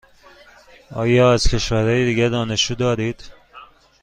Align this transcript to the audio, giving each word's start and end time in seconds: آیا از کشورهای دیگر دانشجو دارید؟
آیا 0.91 1.33
از 1.33 1.47
کشورهای 1.47 2.05
دیگر 2.05 2.29
دانشجو 2.29 2.75
دارید؟ 2.75 3.23